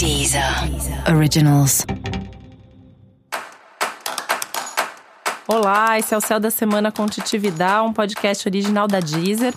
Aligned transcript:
Deezer 0.00 0.42
Originals. 1.14 1.84
Olá, 5.46 5.98
esse 5.98 6.14
é 6.14 6.16
o 6.16 6.22
Céu 6.22 6.40
da 6.40 6.50
Semana 6.50 6.90
com 6.90 7.04
Titividade, 7.04 7.86
um 7.86 7.92
podcast 7.92 8.48
original 8.48 8.88
da 8.88 8.98
Deezer. 8.98 9.52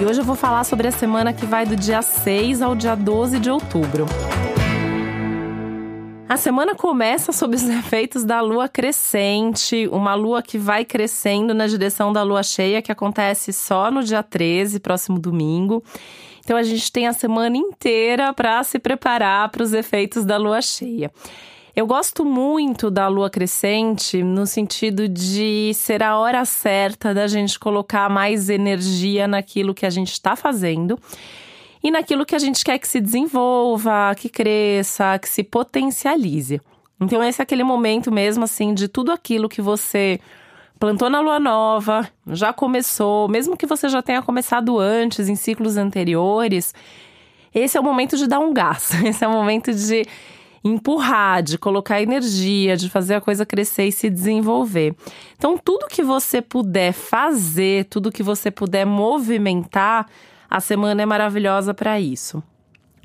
E 0.00 0.04
hoje 0.06 0.22
eu 0.22 0.24
vou 0.24 0.34
falar 0.34 0.64
sobre 0.64 0.88
a 0.88 0.90
semana 0.90 1.34
que 1.34 1.44
vai 1.44 1.66
do 1.66 1.76
dia 1.76 2.00
6 2.00 2.62
ao 2.62 2.74
dia 2.74 2.94
12 2.94 3.40
de 3.40 3.50
outubro. 3.50 4.06
A 6.26 6.38
semana 6.38 6.74
começa 6.74 7.30
sob 7.30 7.56
os 7.56 7.62
efeitos 7.68 8.24
da 8.24 8.40
lua 8.40 8.70
crescente, 8.70 9.86
uma 9.92 10.14
lua 10.14 10.40
que 10.40 10.56
vai 10.56 10.82
crescendo 10.82 11.52
na 11.52 11.66
direção 11.66 12.10
da 12.10 12.22
lua 12.22 12.42
cheia, 12.42 12.80
que 12.80 12.90
acontece 12.90 13.52
só 13.52 13.90
no 13.90 14.02
dia 14.02 14.22
13, 14.22 14.80
próximo 14.80 15.18
domingo. 15.18 15.84
Então 16.46 16.56
a 16.56 16.62
gente 16.62 16.92
tem 16.92 17.08
a 17.08 17.12
semana 17.12 17.56
inteira 17.56 18.32
para 18.32 18.62
se 18.62 18.78
preparar 18.78 19.48
para 19.48 19.64
os 19.64 19.72
efeitos 19.72 20.24
da 20.24 20.36
lua 20.36 20.62
cheia. 20.62 21.10
Eu 21.74 21.88
gosto 21.88 22.24
muito 22.24 22.88
da 22.88 23.08
lua 23.08 23.28
crescente 23.28 24.22
no 24.22 24.46
sentido 24.46 25.08
de 25.08 25.72
ser 25.74 26.04
a 26.04 26.16
hora 26.16 26.44
certa 26.44 27.12
da 27.12 27.26
gente 27.26 27.58
colocar 27.58 28.08
mais 28.08 28.48
energia 28.48 29.26
naquilo 29.26 29.74
que 29.74 29.84
a 29.84 29.90
gente 29.90 30.12
está 30.12 30.36
fazendo 30.36 30.96
e 31.82 31.90
naquilo 31.90 32.24
que 32.24 32.36
a 32.36 32.38
gente 32.38 32.64
quer 32.64 32.78
que 32.78 32.86
se 32.86 33.00
desenvolva, 33.00 34.14
que 34.16 34.28
cresça, 34.28 35.18
que 35.18 35.28
se 35.28 35.42
potencialize. 35.42 36.60
Então, 37.00 37.24
esse 37.24 37.40
é 37.40 37.42
aquele 37.42 37.64
momento 37.64 38.12
mesmo, 38.12 38.44
assim, 38.44 38.72
de 38.72 38.86
tudo 38.86 39.10
aquilo 39.10 39.48
que 39.48 39.60
você 39.60 40.20
plantou 40.78 41.08
na 41.08 41.20
lua 41.20 41.38
nova, 41.38 42.08
já 42.28 42.52
começou, 42.52 43.28
mesmo 43.28 43.56
que 43.56 43.66
você 43.66 43.88
já 43.88 44.02
tenha 44.02 44.22
começado 44.22 44.78
antes, 44.78 45.28
em 45.28 45.36
ciclos 45.36 45.76
anteriores, 45.76 46.74
esse 47.54 47.76
é 47.76 47.80
o 47.80 47.84
momento 47.84 48.16
de 48.16 48.26
dar 48.26 48.38
um 48.38 48.52
gás, 48.52 48.90
esse 49.04 49.24
é 49.24 49.28
o 49.28 49.32
momento 49.32 49.72
de 49.72 50.06
empurrar, 50.62 51.42
de 51.42 51.56
colocar 51.56 52.02
energia, 52.02 52.76
de 52.76 52.90
fazer 52.90 53.14
a 53.14 53.20
coisa 53.20 53.46
crescer 53.46 53.84
e 53.84 53.92
se 53.92 54.10
desenvolver. 54.10 54.94
Então, 55.36 55.56
tudo 55.56 55.86
que 55.86 56.02
você 56.02 56.42
puder 56.42 56.92
fazer, 56.92 57.84
tudo 57.84 58.12
que 58.12 58.22
você 58.22 58.50
puder 58.50 58.84
movimentar, 58.84 60.06
a 60.50 60.60
semana 60.60 61.02
é 61.02 61.06
maravilhosa 61.06 61.72
para 61.72 62.00
isso. 62.00 62.42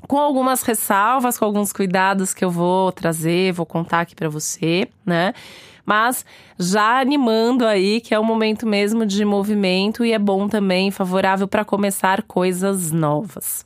Com 0.08 0.18
algumas 0.18 0.62
ressalvas, 0.62 1.38
com 1.38 1.44
alguns 1.44 1.72
cuidados 1.72 2.34
que 2.34 2.44
eu 2.44 2.50
vou 2.50 2.90
trazer, 2.90 3.52
vou 3.52 3.64
contar 3.64 4.00
aqui 4.00 4.14
para 4.14 4.28
você, 4.28 4.88
né? 5.06 5.32
Mas 5.84 6.24
já 6.58 7.00
animando 7.00 7.66
aí 7.66 8.00
que 8.00 8.14
é 8.14 8.20
um 8.20 8.24
momento 8.24 8.66
mesmo 8.66 9.04
de 9.04 9.24
movimento 9.24 10.04
e 10.04 10.12
é 10.12 10.18
bom 10.18 10.48
também, 10.48 10.90
favorável 10.90 11.48
para 11.48 11.64
começar 11.64 12.22
coisas 12.22 12.92
novas. 12.92 13.64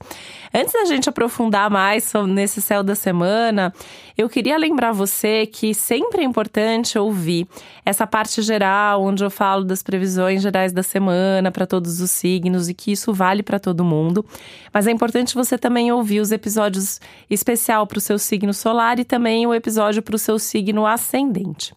Antes 0.54 0.72
da 0.72 0.86
gente 0.86 1.08
aprofundar 1.08 1.68
mais 1.70 2.10
nesse 2.26 2.62
céu 2.62 2.82
da 2.82 2.94
semana, 2.94 3.72
eu 4.16 4.28
queria 4.28 4.56
lembrar 4.56 4.92
você 4.92 5.44
que 5.44 5.74
sempre 5.74 6.22
é 6.22 6.24
importante 6.24 6.98
ouvir 6.98 7.46
essa 7.84 8.06
parte 8.06 8.40
geral, 8.40 9.02
onde 9.02 9.22
eu 9.22 9.30
falo 9.30 9.64
das 9.64 9.82
previsões 9.82 10.40
gerais 10.40 10.72
da 10.72 10.82
semana 10.82 11.52
para 11.52 11.66
todos 11.66 12.00
os 12.00 12.10
signos 12.10 12.70
e 12.70 12.74
que 12.74 12.90
isso 12.92 13.12
vale 13.12 13.42
para 13.42 13.58
todo 13.58 13.84
mundo. 13.84 14.24
Mas 14.72 14.86
é 14.86 14.90
importante 14.90 15.34
você 15.34 15.58
também 15.58 15.92
ouvir 15.92 16.20
os 16.20 16.32
episódios 16.32 17.00
especial 17.28 17.86
para 17.86 17.98
o 17.98 18.00
seu 18.00 18.18
signo 18.18 18.54
solar 18.54 18.98
e 18.98 19.04
também 19.04 19.46
o 19.46 19.54
episódio 19.54 20.02
para 20.02 20.16
o 20.16 20.18
seu 20.18 20.38
signo 20.38 20.86
ascendente. 20.86 21.74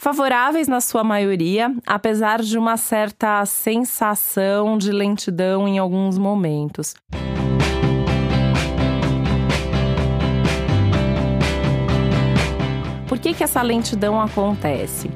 favoráveis 0.00 0.66
na 0.66 0.80
sua 0.80 1.04
maioria, 1.04 1.70
apesar 1.86 2.40
de 2.40 2.56
uma 2.56 2.78
certa 2.78 3.44
sensação 3.44 4.78
de 4.78 4.90
lentidão 4.90 5.68
em 5.68 5.78
alguns 5.78 6.16
momentos. 6.16 6.94
Por 13.06 13.18
que, 13.18 13.34
que 13.34 13.44
essa 13.44 13.60
lentidão 13.60 14.18
acontece? 14.18 15.10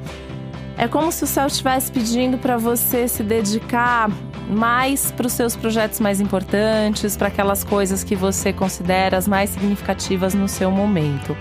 É 0.77 0.87
como 0.87 1.11
se 1.11 1.25
o 1.25 1.27
céu 1.27 1.47
estivesse 1.47 1.91
pedindo 1.91 2.37
para 2.37 2.59
você 2.59 3.09
se 3.09 3.22
dedicar 3.22 4.11
mais 4.51 5.11
para 5.12 5.27
os 5.27 5.33
seus 5.33 5.56
projetos 5.56 5.99
mais 5.99 6.21
importantes, 6.21 7.16
para 7.16 7.28
aquelas 7.28 7.65
coisas 7.65 8.05
que 8.05 8.15
você 8.15 8.53
considera 8.53 9.16
as 9.16 9.27
mais 9.27 9.49
significativas 9.49 10.34
no 10.34 10.47
seu 10.47 10.71
momento 10.71 11.34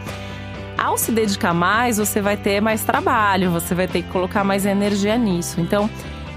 ao 0.84 0.98
se 0.98 1.14
dedicar 1.14 1.54
mais, 1.54 1.98
você 1.98 2.22
vai 2.22 2.36
ter 2.36 2.60
mais 2.60 2.84
trabalho, 2.84 3.50
você 3.50 3.74
vai 3.74 3.88
ter 3.88 4.02
que 4.02 4.10
colocar 4.10 4.44
mais 4.44 4.66
energia 4.66 5.18
nisso. 5.18 5.62
Então, 5.62 5.90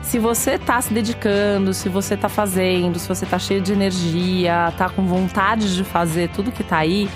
se 0.03 0.21
você 0.21 0.53
está 0.53 0.81
se 0.81 0.95
dedicando, 0.95 1.75
se 1.75 1.89
você 1.89 2.15
está 2.15 2.29
fazendo, 2.29 2.97
se 2.97 3.09
você 3.09 3.25
está 3.25 3.41
cheio 3.41 3.61
de 3.61 3.73
energia, 3.73 4.69
está 4.69 4.89
com 4.89 5.05
vontade 5.05 5.75
de 5.75 5.83
fazer 5.83 6.29
tudo 6.29 6.53
que 6.53 6.63
está 6.63 6.79
aí, 6.79 7.11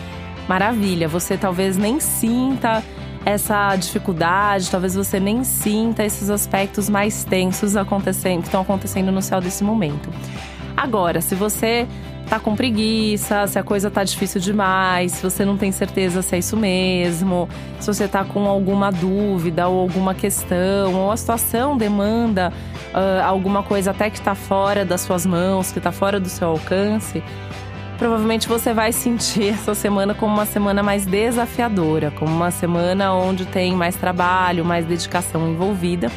maravilha. 0.49 1.07
Você 1.07 1.37
talvez 1.37 1.77
nem 1.77 2.01
sinta 2.01 2.83
essa 3.25 3.77
dificuldade, 3.77 4.69
talvez 4.69 4.97
você 4.97 5.21
nem 5.21 5.45
sinta 5.45 6.05
esses 6.05 6.31
aspectos 6.31 6.89
mais 6.89 7.23
tensos 7.23 7.77
acontecendo, 7.77 8.41
que 8.41 8.49
estão 8.49 8.63
acontecendo 8.63 9.13
no 9.13 9.23
céu 9.23 9.41
desse 9.41 9.63
momento. 9.63 10.11
Agora, 10.77 11.21
se 11.21 11.37
você 11.37 11.87
tá 12.31 12.39
com 12.39 12.55
preguiça, 12.55 13.45
se 13.49 13.59
a 13.59 13.63
coisa 13.65 13.91
tá 13.91 14.05
difícil 14.05 14.41
demais, 14.41 15.11
se 15.11 15.23
você 15.23 15.45
não 15.45 15.57
tem 15.57 15.73
certeza 15.73 16.23
se 16.23 16.37
é 16.37 16.39
isso 16.39 16.57
mesmo, 16.57 17.49
se 17.81 17.89
você 17.89 18.07
tá 18.07 18.23
com 18.25 18.47
alguma 18.47 18.93
dúvida 18.93 19.67
ou 19.67 19.81
alguma 19.81 20.15
questão, 20.15 20.95
ou 20.95 21.11
a 21.11 21.17
situação 21.17 21.77
demanda 21.77 22.53
uh, 22.95 23.25
alguma 23.27 23.65
coisa 23.65 23.91
até 23.91 24.09
que 24.11 24.21
tá 24.21 24.37
fora 24.37 24.85
das 24.85 25.01
suas 25.01 25.27
mãos, 25.27 25.73
que 25.73 25.81
tá 25.81 25.91
fora 25.91 26.21
do 26.21 26.29
seu 26.29 26.47
alcance, 26.47 27.21
provavelmente 27.99 28.47
você 28.47 28.73
vai 28.73 28.93
sentir 28.93 29.49
essa 29.55 29.75
semana 29.75 30.15
como 30.15 30.33
uma 30.33 30.47
semana 30.47 30.85
mais 30.85 31.05
desafiadora, 31.05 32.13
como 32.13 32.33
uma 32.33 32.53
semana 32.53 33.13
onde 33.13 33.45
tem 33.45 33.73
mais 33.73 33.97
trabalho, 33.97 34.65
mais 34.65 34.87
dedicação 34.87 35.51
envolvida. 35.51 36.09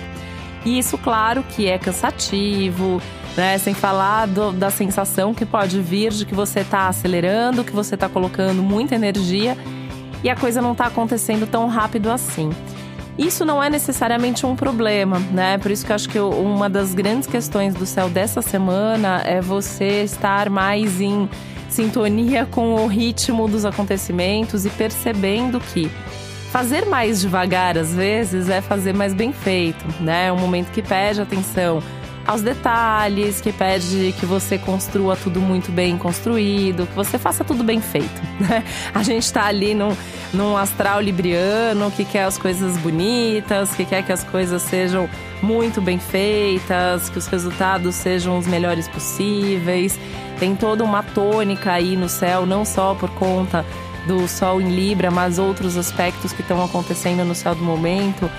E 0.63 0.77
isso, 0.77 0.95
claro, 0.95 1.43
que 1.43 1.67
é 1.67 1.79
cansativo, 1.79 3.01
né? 3.35 3.57
Sem 3.57 3.73
falar 3.73 4.27
do, 4.27 4.51
da 4.51 4.69
sensação 4.69 5.33
que 5.33 5.45
pode 5.45 5.79
vir 5.81 6.11
de 6.11 6.25
que 6.25 6.35
você 6.35 6.61
está 6.61 6.87
acelerando, 6.87 7.63
que 7.63 7.71
você 7.71 7.95
está 7.95 8.07
colocando 8.07 8.61
muita 8.61 8.95
energia 8.95 9.57
e 10.23 10.29
a 10.29 10.35
coisa 10.35 10.61
não 10.61 10.71
está 10.71 10.85
acontecendo 10.85 11.45
tão 11.45 11.67
rápido 11.67 12.09
assim. 12.09 12.49
Isso 13.17 13.45
não 13.45 13.61
é 13.61 13.69
necessariamente 13.69 14.45
um 14.45 14.55
problema, 14.55 15.19
né? 15.31 15.57
Por 15.59 15.69
isso 15.69 15.85
que 15.85 15.91
eu 15.91 15.95
acho 15.95 16.09
que 16.09 16.19
uma 16.19 16.67
das 16.67 16.95
grandes 16.95 17.27
questões 17.27 17.75
do 17.75 17.85
céu 17.85 18.09
dessa 18.09 18.41
semana 18.41 19.21
é 19.23 19.39
você 19.39 20.03
estar 20.03 20.49
mais 20.49 20.99
em 20.99 21.29
sintonia 21.69 22.45
com 22.49 22.73
o 22.73 22.87
ritmo 22.87 23.47
dos 23.47 23.65
acontecimentos 23.65 24.65
e 24.65 24.69
percebendo 24.71 25.59
que 25.59 25.91
fazer 26.51 26.85
mais 26.85 27.21
devagar 27.21 27.77
às 27.77 27.93
vezes 27.93 28.49
é 28.49 28.61
fazer 28.61 28.93
mais 28.93 29.13
bem 29.13 29.31
feito, 29.31 29.85
né? 30.01 30.27
É 30.27 30.31
um 30.31 30.39
momento 30.39 30.71
que 30.71 30.81
pede 30.81 31.21
atenção 31.21 31.83
aos 32.25 32.41
detalhes, 32.41 33.41
que 33.41 33.51
pede 33.51 34.13
que 34.17 34.25
você 34.25 34.57
construa 34.57 35.15
tudo 35.15 35.41
muito 35.41 35.71
bem 35.71 35.97
construído, 35.97 36.87
que 36.87 36.95
você 36.95 37.17
faça 37.17 37.43
tudo 37.43 37.63
bem 37.63 37.81
feito. 37.81 38.21
Né? 38.43 38.63
A 38.93 39.03
gente 39.03 39.23
está 39.23 39.45
ali 39.45 39.73
num, 39.73 39.95
num 40.33 40.57
astral 40.57 40.99
libriano 40.99 41.89
que 41.91 42.03
quer 42.03 42.25
as 42.25 42.37
coisas 42.37 42.75
bonitas, 42.77 43.73
que 43.73 43.85
quer 43.85 44.03
que 44.03 44.11
as 44.11 44.23
coisas 44.23 44.61
sejam 44.63 45.07
muito 45.41 45.79
bem 45.79 45.97
feitas, 45.97 47.09
que 47.09 47.17
os 47.17 47.27
resultados 47.27 47.95
sejam 47.95 48.37
os 48.37 48.47
melhores 48.47 48.87
possíveis. 48.87 49.97
Tem 50.39 50.55
toda 50.55 50.83
uma 50.83 51.03
tônica 51.03 51.71
aí 51.71 51.95
no 51.95 52.09
céu, 52.09 52.45
não 52.45 52.65
só 52.65 52.95
por 52.95 53.09
conta 53.11 53.63
do 54.07 54.27
Sol 54.27 54.59
em 54.59 54.75
Libra, 54.75 55.09
mas 55.09 55.39
outros 55.39 55.77
aspectos 55.77 56.33
que 56.33 56.41
estão 56.41 56.61
acontecendo 56.63 57.23
no 57.23 57.35
céu 57.35 57.55
do 57.55 57.63
momento 57.63 58.29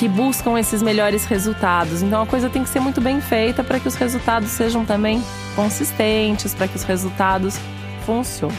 que 0.00 0.08
buscam 0.08 0.58
esses 0.58 0.80
melhores 0.80 1.26
resultados. 1.26 2.00
Então 2.00 2.22
a 2.22 2.26
coisa 2.26 2.48
tem 2.48 2.62
que 2.62 2.70
ser 2.70 2.80
muito 2.80 3.02
bem 3.02 3.20
feita 3.20 3.62
para 3.62 3.78
que 3.78 3.86
os 3.86 3.94
resultados 3.96 4.48
sejam 4.48 4.82
também 4.82 5.22
consistentes, 5.54 6.54
para 6.54 6.66
que 6.66 6.74
os 6.74 6.84
resultados 6.84 7.58
funcionem. 8.06 8.56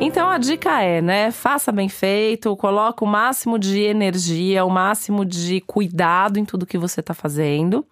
Então 0.00 0.30
a 0.30 0.38
dica 0.38 0.80
é, 0.84 1.02
né? 1.02 1.32
Faça 1.32 1.72
bem 1.72 1.88
feito, 1.88 2.56
coloque 2.56 3.02
o 3.02 3.08
máximo 3.08 3.58
de 3.58 3.80
energia, 3.80 4.64
o 4.64 4.70
máximo 4.70 5.24
de 5.24 5.60
cuidado 5.62 6.38
em 6.38 6.44
tudo 6.44 6.64
que 6.64 6.78
você 6.78 7.00
está 7.00 7.12
fazendo. 7.12 7.84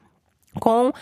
com 0.60 0.92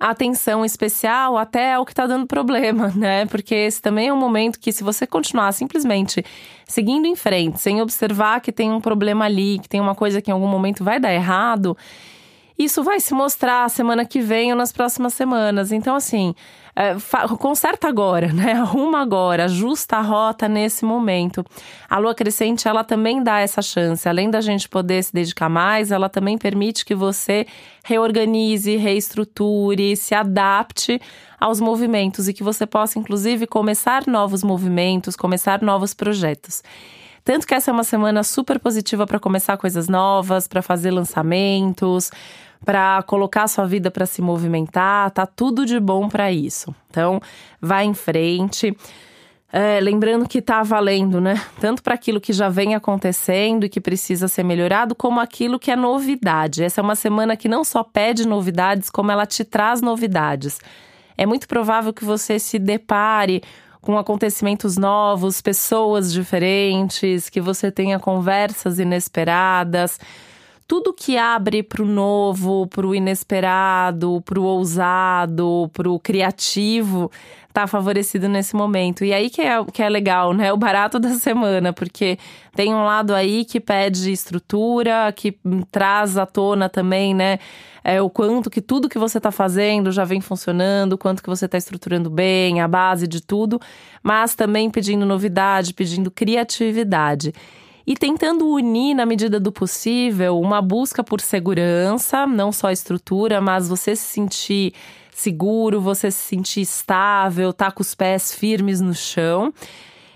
atenção 0.00 0.64
especial 0.64 1.36
até 1.36 1.78
o 1.78 1.84
que 1.84 1.92
está 1.92 2.06
dando 2.06 2.26
problema, 2.26 2.88
né? 2.96 3.26
Porque 3.26 3.54
esse 3.54 3.82
também 3.82 4.08
é 4.08 4.12
um 4.12 4.18
momento 4.18 4.58
que, 4.58 4.72
se 4.72 4.82
você 4.82 5.06
continuar 5.06 5.52
simplesmente 5.52 6.24
seguindo 6.66 7.06
em 7.06 7.14
frente, 7.14 7.60
sem 7.60 7.82
observar 7.82 8.40
que 8.40 8.50
tem 8.50 8.72
um 8.72 8.80
problema 8.80 9.26
ali, 9.26 9.58
que 9.58 9.68
tem 9.68 9.80
uma 9.80 9.94
coisa 9.94 10.22
que 10.22 10.30
em 10.30 10.34
algum 10.34 10.48
momento 10.48 10.82
vai 10.82 10.98
dar 10.98 11.12
errado, 11.12 11.76
isso 12.64 12.82
vai 12.82 13.00
se 13.00 13.14
mostrar 13.14 13.68
semana 13.70 14.04
que 14.04 14.20
vem 14.20 14.52
ou 14.52 14.58
nas 14.58 14.70
próximas 14.70 15.14
semanas. 15.14 15.72
Então, 15.72 15.96
assim, 15.96 16.34
é, 16.76 16.94
conserta 17.38 17.88
agora, 17.88 18.28
né? 18.34 18.52
Arruma 18.52 19.00
agora, 19.00 19.46
ajusta 19.46 19.96
a 19.96 20.02
rota 20.02 20.46
nesse 20.46 20.84
momento. 20.84 21.44
A 21.88 21.98
lua 21.98 22.14
crescente, 22.14 22.68
ela 22.68 22.84
também 22.84 23.22
dá 23.22 23.40
essa 23.40 23.62
chance. 23.62 24.06
Além 24.06 24.30
da 24.30 24.42
gente 24.42 24.68
poder 24.68 25.02
se 25.02 25.12
dedicar 25.12 25.48
mais, 25.48 25.90
ela 25.90 26.08
também 26.08 26.36
permite 26.36 26.84
que 26.84 26.94
você 26.94 27.46
reorganize, 27.82 28.76
reestruture, 28.76 29.96
se 29.96 30.14
adapte 30.14 31.00
aos 31.40 31.60
movimentos 31.60 32.28
e 32.28 32.34
que 32.34 32.42
você 32.42 32.66
possa, 32.66 32.98
inclusive, 32.98 33.46
começar 33.46 34.06
novos 34.06 34.42
movimentos, 34.42 35.16
começar 35.16 35.62
novos 35.62 35.94
projetos. 35.94 36.62
Tanto 37.24 37.46
que 37.46 37.54
essa 37.54 37.70
é 37.70 37.72
uma 37.72 37.84
semana 37.84 38.22
super 38.22 38.58
positiva 38.58 39.06
para 39.06 39.20
começar 39.20 39.56
coisas 39.56 39.88
novas, 39.88 40.48
para 40.48 40.62
fazer 40.62 40.90
lançamentos, 40.90 42.10
para 42.64 43.02
colocar 43.04 43.48
sua 43.48 43.66
vida 43.66 43.90
para 43.90 44.06
se 44.06 44.20
movimentar, 44.20 45.10
tá 45.10 45.26
tudo 45.26 45.64
de 45.64 45.80
bom 45.80 46.08
para 46.08 46.30
isso. 46.30 46.74
Então, 46.90 47.20
vá 47.60 47.82
em 47.82 47.94
frente. 47.94 48.76
É, 49.52 49.80
lembrando 49.80 50.28
que 50.28 50.40
tá 50.40 50.62
valendo, 50.62 51.20
né? 51.20 51.40
Tanto 51.60 51.82
para 51.82 51.94
aquilo 51.94 52.20
que 52.20 52.32
já 52.32 52.48
vem 52.48 52.74
acontecendo 52.74 53.64
e 53.64 53.68
que 53.68 53.80
precisa 53.80 54.28
ser 54.28 54.44
melhorado, 54.44 54.94
como 54.94 55.18
aquilo 55.18 55.58
que 55.58 55.70
é 55.70 55.76
novidade. 55.76 56.62
Essa 56.62 56.80
é 56.80 56.84
uma 56.84 56.94
semana 56.94 57.36
que 57.36 57.48
não 57.48 57.64
só 57.64 57.82
pede 57.82 58.28
novidades, 58.28 58.90
como 58.90 59.10
ela 59.10 59.26
te 59.26 59.44
traz 59.44 59.80
novidades. 59.80 60.60
É 61.16 61.26
muito 61.26 61.48
provável 61.48 61.92
que 61.92 62.04
você 62.04 62.38
se 62.38 62.58
depare 62.58 63.42
com 63.80 63.98
acontecimentos 63.98 64.76
novos, 64.76 65.40
pessoas 65.40 66.12
diferentes, 66.12 67.28
que 67.28 67.40
você 67.40 67.72
tenha 67.72 67.98
conversas 67.98 68.78
inesperadas 68.78 69.98
tudo 70.70 70.94
que 70.94 71.18
abre 71.18 71.64
para 71.64 71.82
o 71.82 71.84
novo, 71.84 72.64
para 72.68 72.86
o 72.86 72.94
inesperado, 72.94 74.22
para 74.24 74.38
o 74.38 74.44
ousado, 74.44 75.68
para 75.72 75.90
o 75.90 75.98
criativo, 75.98 77.10
tá 77.52 77.66
favorecido 77.66 78.28
nesse 78.28 78.54
momento. 78.54 79.04
E 79.04 79.12
aí 79.12 79.30
que 79.30 79.40
é, 79.40 79.64
que 79.64 79.82
é 79.82 79.88
legal, 79.88 80.32
né? 80.32 80.52
O 80.52 80.56
barato 80.56 81.00
da 81.00 81.08
semana, 81.18 81.72
porque 81.72 82.16
tem 82.54 82.72
um 82.72 82.84
lado 82.84 83.12
aí 83.12 83.44
que 83.44 83.58
pede 83.58 84.12
estrutura, 84.12 85.12
que 85.12 85.36
traz 85.72 86.16
à 86.16 86.24
tona 86.24 86.68
também, 86.68 87.14
né? 87.14 87.40
É, 87.82 88.00
o 88.00 88.08
quanto 88.08 88.48
que 88.48 88.60
tudo 88.60 88.88
que 88.88 88.98
você 88.98 89.18
está 89.18 89.32
fazendo 89.32 89.90
já 89.90 90.04
vem 90.04 90.20
funcionando, 90.20 90.92
o 90.92 90.98
quanto 90.98 91.20
que 91.20 91.28
você 91.28 91.46
está 91.46 91.58
estruturando 91.58 92.08
bem, 92.08 92.60
a 92.60 92.68
base 92.68 93.08
de 93.08 93.20
tudo, 93.20 93.60
mas 94.04 94.36
também 94.36 94.70
pedindo 94.70 95.04
novidade, 95.04 95.74
pedindo 95.74 96.12
criatividade 96.12 97.32
e 97.90 97.94
tentando 97.96 98.46
unir, 98.46 98.94
na 98.94 99.04
medida 99.04 99.40
do 99.40 99.50
possível, 99.50 100.38
uma 100.38 100.62
busca 100.62 101.02
por 101.02 101.20
segurança, 101.20 102.24
não 102.24 102.52
só 102.52 102.70
estrutura, 102.70 103.40
mas 103.40 103.68
você 103.68 103.96
se 103.96 104.04
sentir 104.04 104.74
seguro, 105.12 105.80
você 105.80 106.08
se 106.08 106.18
sentir 106.18 106.60
estável, 106.60 107.52
tá 107.52 107.68
com 107.68 107.82
os 107.82 107.92
pés 107.92 108.32
firmes 108.32 108.80
no 108.80 108.94
chão. 108.94 109.52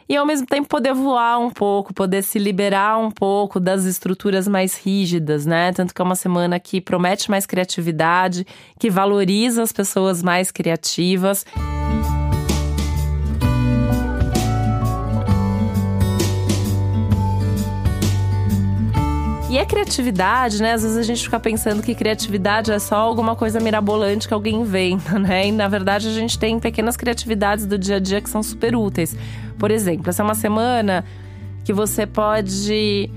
E 0.08 0.16
ao 0.16 0.24
mesmo 0.24 0.46
tempo 0.46 0.68
poder 0.68 0.94
voar 0.94 1.40
um 1.40 1.50
pouco, 1.50 1.92
poder 1.92 2.22
se 2.22 2.38
liberar 2.38 2.96
um 2.96 3.10
pouco 3.10 3.58
das 3.58 3.86
estruturas 3.86 4.46
mais 4.46 4.76
rígidas, 4.76 5.44
né? 5.44 5.72
Tanto 5.72 5.92
que 5.92 6.00
é 6.00 6.04
uma 6.04 6.14
semana 6.14 6.60
que 6.60 6.80
promete 6.80 7.28
mais 7.28 7.44
criatividade, 7.44 8.46
que 8.78 8.88
valoriza 8.88 9.64
as 9.64 9.72
pessoas 9.72 10.22
mais 10.22 10.52
criativas. 10.52 11.44
E 19.54 19.58
é 19.58 19.64
criatividade, 19.64 20.60
né? 20.60 20.72
Às 20.72 20.82
vezes 20.82 20.96
a 20.96 21.02
gente 21.04 21.22
fica 21.22 21.38
pensando 21.38 21.80
que 21.80 21.94
criatividade 21.94 22.72
é 22.72 22.78
só 22.80 22.96
alguma 22.96 23.36
coisa 23.36 23.60
mirabolante 23.60 24.26
que 24.26 24.34
alguém 24.34 24.56
inventa, 24.56 25.14
né? 25.16 25.46
E 25.46 25.52
na 25.52 25.68
verdade 25.68 26.08
a 26.08 26.10
gente 26.10 26.36
tem 26.36 26.58
pequenas 26.58 26.96
criatividades 26.96 27.64
do 27.64 27.78
dia 27.78 27.94
a 27.94 28.00
dia 28.00 28.20
que 28.20 28.28
são 28.28 28.42
super 28.42 28.74
úteis. 28.74 29.16
Por 29.56 29.70
exemplo, 29.70 30.10
essa 30.10 30.22
é 30.22 30.24
uma 30.24 30.34
semana 30.34 31.04
que 31.64 31.72
você 31.72 32.04
pode 32.04 33.08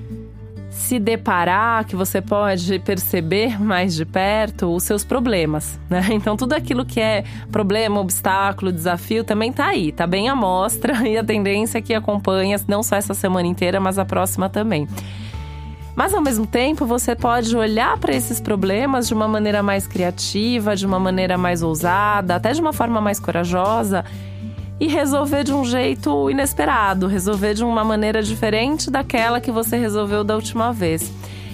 se 0.70 1.00
deparar, 1.00 1.84
que 1.86 1.96
você 1.96 2.22
pode 2.22 2.78
perceber 2.80 3.60
mais 3.60 3.96
de 3.96 4.06
perto 4.06 4.76
os 4.76 4.84
seus 4.84 5.04
problemas, 5.04 5.80
né? 5.90 6.06
Então 6.12 6.38
tudo 6.38 6.54
aquilo 6.54 6.86
que 6.86 7.00
é 7.00 7.24
problema, 7.52 8.00
obstáculo, 8.00 8.72
desafio 8.72 9.24
também 9.24 9.52
tá 9.52 9.70
aí, 9.70 9.92
tá 9.92 10.06
bem 10.06 10.30
à 10.30 10.36
mostra 10.36 11.02
e 11.10 11.18
a 11.18 11.24
tendência 11.24 11.80
é 11.80 11.82
que 11.82 11.96
acompanha 11.96 12.62
não 12.68 12.84
só 12.84 12.96
essa 12.96 13.16
semana 13.16 13.48
inteira, 13.48 13.80
mas 13.80 13.98
a 13.98 14.06
próxima 14.06 14.48
também. 14.48 14.88
Mas 15.98 16.14
ao 16.14 16.22
mesmo 16.22 16.46
tempo, 16.46 16.86
você 16.86 17.16
pode 17.16 17.58
olhar 17.58 17.98
para 17.98 18.16
esses 18.16 18.40
problemas 18.40 19.08
de 19.08 19.16
uma 19.16 19.28
maneira 19.28 19.64
mais 19.64 19.88
criativa, 19.88 20.76
de 20.76 20.86
uma 20.86 21.00
maneira 21.00 21.40
mais 21.40 21.64
ousada, 21.64 22.36
até 22.36 22.54
de 22.54 22.62
uma 22.62 22.72
forma 22.72 23.02
mais 23.02 23.20
corajosa 23.20 24.06
e 24.80 24.88
resolver 24.88 25.44
de 25.44 25.52
um 25.52 25.66
jeito 25.66 26.30
inesperado, 26.30 27.08
resolver 27.08 27.56
de 27.56 27.64
uma 27.64 27.84
maneira 27.84 28.22
diferente 28.22 28.92
daquela 28.92 29.42
que 29.42 29.52
você 29.52 29.76
resolveu 29.76 30.24
da 30.24 30.36
última 30.36 30.72
vez. 30.72 31.12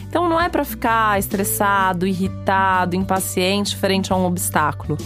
Então 0.10 0.28
não 0.28 0.42
é 0.42 0.50
para 0.50 0.66
ficar 0.66 1.18
estressado, 1.18 2.06
irritado, 2.06 2.98
impaciente 2.98 3.78
frente 3.78 4.12
a 4.12 4.18
um 4.18 4.26
obstáculo. 4.26 4.98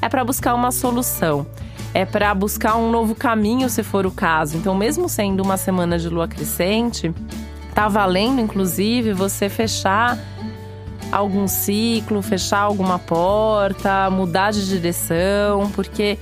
É 0.00 0.08
para 0.08 0.24
buscar 0.24 0.54
uma 0.54 0.72
solução. 0.72 1.46
É 1.92 2.06
para 2.06 2.34
buscar 2.34 2.76
um 2.76 2.90
novo 2.90 3.14
caminho, 3.14 3.68
se 3.68 3.82
for 3.82 4.06
o 4.06 4.10
caso. 4.10 4.56
Então, 4.56 4.74
mesmo 4.74 5.08
sendo 5.08 5.42
uma 5.42 5.56
semana 5.58 5.98
de 5.98 6.08
lua 6.08 6.28
crescente, 6.28 7.12
Tá 7.78 7.86
valendo, 7.86 8.40
inclusive, 8.40 9.12
você 9.12 9.48
fechar 9.48 10.18
algum 11.12 11.46
ciclo, 11.46 12.20
fechar 12.20 12.58
alguma 12.58 12.98
porta, 12.98 14.10
mudar 14.10 14.50
de 14.50 14.66
direção, 14.66 15.70
porque 15.70 16.18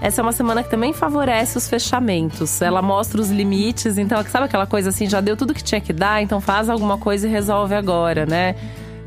essa 0.00 0.20
é 0.20 0.22
uma 0.22 0.30
semana 0.30 0.62
que 0.62 0.70
também 0.70 0.92
favorece 0.92 1.58
os 1.58 1.68
fechamentos. 1.68 2.62
Ela 2.62 2.80
mostra 2.80 3.20
os 3.20 3.28
limites, 3.28 3.98
então, 3.98 4.22
sabe 4.28 4.44
aquela 4.44 4.68
coisa 4.68 4.90
assim, 4.90 5.10
já 5.10 5.20
deu 5.20 5.36
tudo 5.36 5.52
que 5.52 5.64
tinha 5.64 5.80
que 5.80 5.92
dar, 5.92 6.22
então 6.22 6.40
faz 6.40 6.68
alguma 6.68 6.96
coisa 6.96 7.26
e 7.26 7.30
resolve 7.30 7.74
agora, 7.74 8.24
né? 8.24 8.54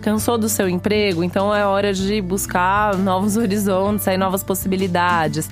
Cansou 0.01 0.37
do 0.37 0.49
seu 0.49 0.67
emprego, 0.67 1.23
então 1.23 1.55
é 1.55 1.65
hora 1.65 1.93
de 1.93 2.21
buscar 2.21 2.97
novos 2.97 3.37
horizontes, 3.39 4.05
aí 4.09 4.17
novas 4.17 4.43
possibilidades 4.43 5.49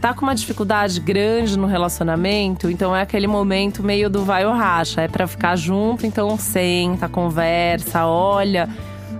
tá 0.00 0.14
com 0.14 0.22
uma 0.22 0.34
dificuldade 0.34 1.00
grande 1.00 1.58
no 1.58 1.66
relacionamento, 1.66 2.70
então 2.70 2.94
é 2.94 3.02
aquele 3.02 3.26
momento 3.26 3.82
meio 3.82 4.08
do 4.08 4.24
vai 4.24 4.46
ou 4.46 4.52
racha, 4.52 5.02
é 5.02 5.08
para 5.08 5.26
ficar 5.26 5.56
junto, 5.56 6.06
então 6.06 6.36
senta, 6.38 7.08
conversa, 7.08 8.06
olha 8.06 8.68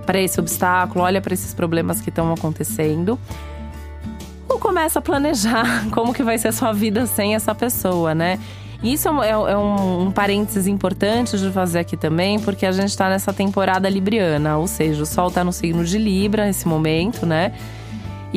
para 0.05 0.21
esse 0.21 0.39
obstáculo, 0.39 1.05
olha 1.05 1.21
para 1.21 1.35
esses 1.35 1.53
problemas 1.53 2.01
que 2.01 2.11
estão 2.11 2.33
acontecendo. 2.33 3.19
Ou 4.49 4.59
começa 4.59 5.01
a 5.01 5.03
planejar 5.03 5.89
como 5.91 6.15
que 6.15 6.23
vai 6.23 6.39
ser 6.39 6.49
a 6.49 6.53
sua 6.53 6.73
vida 6.73 7.07
sem 7.07 7.35
essa 7.35 7.55
pessoa, 7.55 8.15
né? 8.15 8.39
Isso 8.83 9.09
é, 9.23 9.31
é 9.31 9.57
um, 9.57 10.03
um 10.03 10.11
parênteses 10.13 10.67
importante 10.67 11.37
de 11.39 11.51
fazer 11.51 11.81
aqui 11.81 11.97
também, 11.97 12.39
porque 12.39 12.65
a 12.65 12.73
gente 12.73 12.91
está 12.91 13.09
nessa 13.09 13.33
temporada 13.33 13.89
libriana, 13.89 14.59
ou 14.59 14.67
seja, 14.67 15.03
o 15.03 15.07
Sol 15.07 15.29
está 15.29 15.43
no 15.43 15.53
signo 15.53 15.85
de 15.85 15.99
Libra 15.99 16.45
nesse 16.45 16.69
momento, 16.69 17.27
né? 17.27 17.53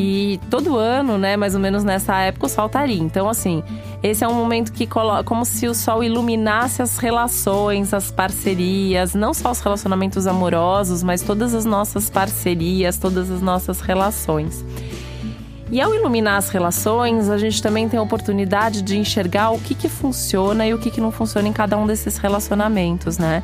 E 0.01 0.39
todo 0.49 0.77
ano, 0.77 1.17
né, 1.17 1.35
mais 1.35 1.55
ou 1.55 1.59
menos 1.59 1.83
nessa 1.83 2.17
época, 2.21 2.45
o 2.45 2.49
sol 2.49 2.67
estaria. 2.67 3.01
Então, 3.01 3.27
assim, 3.27 3.61
esse 4.01 4.23
é 4.23 4.27
um 4.29 4.33
momento 4.33 4.71
que 4.71 4.87
coloca 4.87 5.25
como 5.25 5.43
se 5.43 5.67
o 5.67 5.73
sol 5.73 6.01
iluminasse 6.01 6.81
as 6.81 6.97
relações, 6.97 7.93
as 7.93 8.09
parcerias, 8.09 9.13
não 9.13 9.33
só 9.33 9.51
os 9.51 9.59
relacionamentos 9.59 10.25
amorosos, 10.25 11.03
mas 11.03 11.21
todas 11.21 11.53
as 11.53 11.65
nossas 11.65 12.09
parcerias, 12.09 12.97
todas 12.97 13.29
as 13.29 13.41
nossas 13.41 13.81
relações. 13.81 14.63
E 15.69 15.81
ao 15.81 15.93
iluminar 15.93 16.37
as 16.37 16.47
relações, 16.47 17.29
a 17.29 17.37
gente 17.37 17.61
também 17.61 17.89
tem 17.89 17.99
a 17.99 18.01
oportunidade 18.01 18.81
de 18.81 18.97
enxergar 18.97 19.51
o 19.51 19.59
que, 19.59 19.75
que 19.75 19.89
funciona 19.89 20.65
e 20.65 20.73
o 20.73 20.77
que, 20.77 20.89
que 20.89 21.01
não 21.01 21.11
funciona 21.11 21.49
em 21.49 21.53
cada 21.53 21.77
um 21.77 21.85
desses 21.85 22.17
relacionamentos, 22.17 23.17
né? 23.17 23.43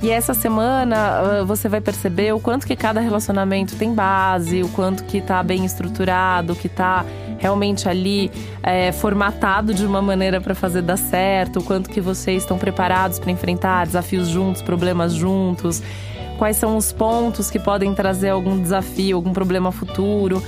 E 0.00 0.10
essa 0.10 0.32
semana 0.32 0.96
ah, 0.96 1.44
você 1.44 1.68
vai 1.68 1.80
perceber 1.80 2.32
o 2.32 2.38
quanto 2.38 2.66
que 2.66 2.76
cada 2.76 3.00
relacionamento 3.00 3.74
tem 3.74 3.92
base, 3.92 4.62
o 4.62 4.68
quanto 4.68 5.02
que 5.04 5.20
tá 5.20 5.42
bem 5.42 5.64
estruturado, 5.64 6.54
que 6.54 6.68
tá 6.68 7.04
realmente 7.38 7.88
ali 7.88 8.30
é, 8.62 8.92
formatado 8.92 9.74
de 9.74 9.84
uma 9.84 10.00
maneira 10.00 10.40
para 10.40 10.54
fazer 10.54 10.82
dar 10.82 10.96
certo, 10.96 11.58
o 11.58 11.64
quanto 11.64 11.90
que 11.90 12.00
vocês 12.00 12.42
estão 12.42 12.58
preparados 12.58 13.18
para 13.18 13.30
enfrentar 13.32 13.86
desafios 13.86 14.28
juntos, 14.28 14.62
problemas 14.62 15.14
juntos, 15.14 15.82
quais 16.36 16.56
são 16.56 16.76
os 16.76 16.92
pontos 16.92 17.50
que 17.50 17.58
podem 17.58 17.92
trazer 17.92 18.30
algum 18.30 18.60
desafio, 18.60 19.16
algum 19.16 19.32
problema 19.32 19.72
futuro. 19.72 20.40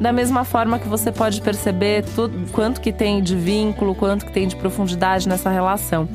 Da 0.00 0.12
mesma 0.12 0.44
forma 0.44 0.78
que 0.78 0.88
você 0.88 1.12
pode 1.12 1.40
perceber 1.42 2.04
tudo, 2.14 2.50
quanto 2.52 2.80
que 2.80 2.92
tem 2.92 3.22
de 3.22 3.36
vínculo, 3.36 3.94
quanto 3.94 4.24
que 4.26 4.32
tem 4.32 4.48
de 4.48 4.56
profundidade 4.56 5.28
nessa 5.28 5.50
relação. 5.50 6.08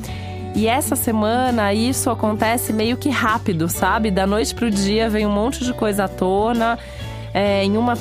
E 0.54 0.66
essa 0.68 0.94
semana 0.94 1.72
isso 1.72 2.10
acontece 2.10 2.72
meio 2.72 2.96
que 2.96 3.08
rápido, 3.08 3.68
sabe? 3.68 4.10
Da 4.10 4.26
noite 4.26 4.54
pro 4.54 4.70
dia 4.70 5.08
vem 5.08 5.26
um 5.26 5.32
monte 5.32 5.64
de 5.64 5.72
coisa 5.72 6.04
à 6.04 6.08
tona. 6.08 6.78
é, 7.34 7.64
em 7.64 7.78
uma 7.78 7.94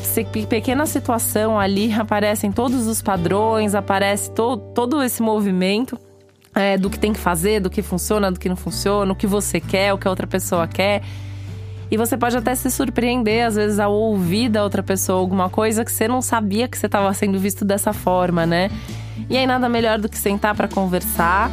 pequena 0.50 0.86
situação 0.86 1.58
ali 1.58 1.94
aparecem 1.98 2.52
todos 2.52 2.88
os 2.88 3.02
padrões, 3.02 3.74
aparece 3.74 4.30
to, 4.32 4.58
todo 4.76 5.02
esse 5.02 5.22
movimento. 5.22 5.98
É, 6.54 6.78
do 6.78 6.90
que 6.90 7.00
tem 7.00 7.14
que 7.14 7.20
fazer, 7.20 7.62
do 7.62 7.70
que 7.70 7.82
funciona, 7.82 8.30
do 8.30 8.38
que 8.38 8.50
não 8.50 8.58
funciona, 8.58 9.10
o 9.14 9.16
que 9.16 9.26
você 9.26 9.62
quer, 9.62 9.94
o 9.94 9.98
que 9.98 10.06
a 10.06 10.10
outra 10.10 10.28
pessoa 10.28 10.68
quer. 10.68 11.02
E 11.90 11.96
você 11.96 12.18
pode 12.18 12.36
até 12.36 12.54
se 12.56 12.70
surpreender, 12.70 13.48
às 13.48 13.56
vezes, 13.56 13.80
ao 13.80 13.94
ouvir 13.94 14.50
da 14.50 14.62
outra 14.62 14.84
pessoa 14.84 15.18
alguma 15.18 15.50
coisa 15.50 15.86
que 15.86 15.92
você 15.94 16.10
não 16.10 16.22
sabia 16.22 16.68
que 16.68 16.78
você 16.78 16.88
estava 16.88 17.14
sendo 17.14 17.40
visto 17.40 17.64
dessa 17.64 17.94
forma, 17.94 18.46
né? 18.46 18.70
E 19.30 19.38
aí, 19.38 19.48
nada 19.48 19.70
melhor 19.70 19.98
do 19.98 20.10
que 20.10 20.18
sentar 20.18 20.54
para 20.54 20.68
conversar. 20.68 21.50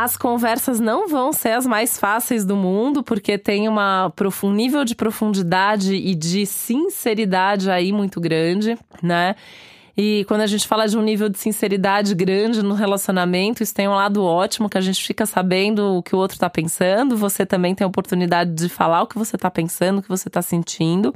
As 0.00 0.16
conversas 0.16 0.78
não 0.78 1.08
vão 1.08 1.32
ser 1.32 1.50
as 1.50 1.66
mais 1.66 1.98
fáceis 1.98 2.44
do 2.44 2.54
mundo, 2.54 3.02
porque 3.02 3.36
tem 3.36 3.66
uma, 3.68 4.12
um 4.44 4.52
nível 4.52 4.84
de 4.84 4.94
profundidade 4.94 5.92
e 5.92 6.14
de 6.14 6.46
sinceridade 6.46 7.68
aí 7.68 7.92
muito 7.92 8.20
grande, 8.20 8.78
né? 9.02 9.34
E 9.96 10.24
quando 10.28 10.42
a 10.42 10.46
gente 10.46 10.68
fala 10.68 10.86
de 10.86 10.96
um 10.96 11.02
nível 11.02 11.28
de 11.28 11.36
sinceridade 11.36 12.14
grande 12.14 12.62
no 12.62 12.74
relacionamento, 12.74 13.64
isso 13.64 13.74
tem 13.74 13.88
um 13.88 13.94
lado 13.96 14.22
ótimo, 14.22 14.68
que 14.68 14.78
a 14.78 14.80
gente 14.80 15.04
fica 15.04 15.26
sabendo 15.26 15.96
o 15.96 16.02
que 16.04 16.14
o 16.14 16.18
outro 16.20 16.36
está 16.36 16.48
pensando, 16.48 17.16
você 17.16 17.44
também 17.44 17.74
tem 17.74 17.84
a 17.84 17.88
oportunidade 17.88 18.52
de 18.52 18.68
falar 18.68 19.02
o 19.02 19.08
que 19.08 19.18
você 19.18 19.34
está 19.34 19.50
pensando, 19.50 19.98
o 19.98 20.02
que 20.02 20.08
você 20.08 20.28
está 20.28 20.40
sentindo. 20.40 21.12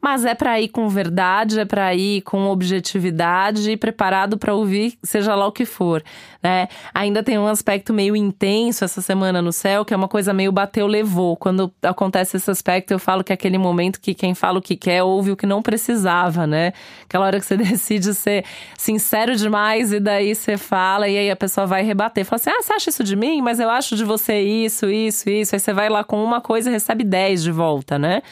Mas 0.00 0.24
é 0.24 0.34
para 0.34 0.60
ir 0.60 0.68
com 0.68 0.88
verdade, 0.88 1.58
é 1.58 1.64
para 1.64 1.92
ir 1.94 2.22
com 2.22 2.46
objetividade 2.46 3.70
e 3.70 3.76
preparado 3.76 4.38
para 4.38 4.54
ouvir, 4.54 4.96
seja 5.02 5.34
lá 5.34 5.46
o 5.46 5.52
que 5.52 5.64
for, 5.64 6.04
né? 6.40 6.68
Ainda 6.94 7.22
tem 7.22 7.36
um 7.36 7.48
aspecto 7.48 7.92
meio 7.92 8.14
intenso 8.14 8.84
essa 8.84 9.00
semana 9.00 9.42
no 9.42 9.52
céu, 9.52 9.84
que 9.84 9.92
é 9.92 9.96
uma 9.96 10.06
coisa 10.06 10.32
meio 10.32 10.52
bateu 10.52 10.86
levou. 10.86 11.36
Quando 11.36 11.72
acontece 11.82 12.36
esse 12.36 12.48
aspecto, 12.48 12.92
eu 12.92 12.98
falo 12.98 13.24
que 13.24 13.32
é 13.32 13.34
aquele 13.34 13.58
momento 13.58 14.00
que 14.00 14.14
quem 14.14 14.34
fala 14.34 14.58
o 14.58 14.62
que 14.62 14.76
quer 14.76 15.02
ouve 15.02 15.32
o 15.32 15.36
que 15.36 15.46
não 15.46 15.60
precisava, 15.62 16.46
né? 16.46 16.72
Aquela 17.04 17.26
hora 17.26 17.40
que 17.40 17.46
você 17.46 17.56
decide 17.58 18.14
ser 18.14 18.44
sincero 18.76 19.34
demais 19.34 19.92
e 19.92 19.98
daí 19.98 20.32
você 20.34 20.56
fala 20.56 21.08
e 21.08 21.18
aí 21.18 21.30
a 21.30 21.36
pessoa 21.36 21.66
vai 21.66 21.82
rebater, 21.82 22.24
fala 22.24 22.40
assim: 22.40 22.50
"Ah, 22.50 22.62
você 22.62 22.72
acha 22.72 22.90
isso 22.90 23.02
de 23.02 23.16
mim? 23.16 23.42
Mas 23.42 23.58
eu 23.58 23.68
acho 23.68 23.96
de 23.96 24.04
você 24.04 24.40
isso, 24.40 24.88
isso, 24.88 25.28
isso". 25.28 25.56
Aí 25.56 25.60
você 25.60 25.72
vai 25.72 25.88
lá 25.88 26.04
com 26.04 26.22
uma 26.22 26.40
coisa 26.40 26.70
e 26.70 26.72
recebe 26.72 27.02
dez 27.02 27.42
de 27.42 27.50
volta, 27.50 27.98
né? 27.98 28.22